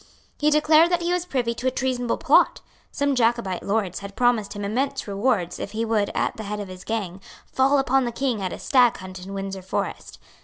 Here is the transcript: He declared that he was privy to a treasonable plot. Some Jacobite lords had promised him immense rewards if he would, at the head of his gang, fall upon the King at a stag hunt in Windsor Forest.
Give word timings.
He 0.39 0.49
declared 0.49 0.89
that 0.89 1.03
he 1.03 1.13
was 1.13 1.27
privy 1.27 1.53
to 1.53 1.67
a 1.67 1.69
treasonable 1.69 2.17
plot. 2.17 2.61
Some 2.91 3.13
Jacobite 3.13 3.61
lords 3.61 3.99
had 3.99 4.15
promised 4.15 4.53
him 4.53 4.65
immense 4.65 5.07
rewards 5.07 5.59
if 5.59 5.73
he 5.73 5.85
would, 5.85 6.09
at 6.15 6.37
the 6.37 6.43
head 6.45 6.59
of 6.59 6.69
his 6.69 6.83
gang, 6.83 7.21
fall 7.45 7.77
upon 7.77 8.05
the 8.05 8.11
King 8.11 8.41
at 8.41 8.51
a 8.51 8.57
stag 8.57 8.97
hunt 8.97 9.23
in 9.23 9.35
Windsor 9.35 9.61
Forest. 9.61 10.17